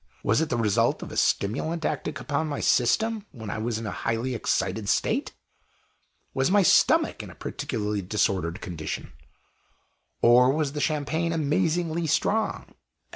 Was 0.23 0.41
it 0.41 0.49
the 0.49 0.57
result 0.57 1.03
of 1.03 1.11
a 1.11 1.15
stimulant 1.15 1.85
acting 1.85 2.17
upon 2.17 2.47
my 2.47 2.59
system 2.59 3.27
when 3.31 3.51
I 3.51 3.59
was 3.59 3.77
in 3.77 3.85
a 3.85 3.91
highly 3.91 4.33
excited 4.33 4.89
state? 4.89 5.31
Was 6.33 6.49
my 6.49 6.63
stomach 6.63 7.21
in 7.21 7.29
a 7.29 7.35
particularly 7.35 8.01
disordered 8.01 8.61
condition? 8.61 9.13
Or 10.23 10.49
was 10.53 10.71
the 10.71 10.81
Champagne 10.81 11.31
amazingly 11.33 12.07
strong? 12.07 12.73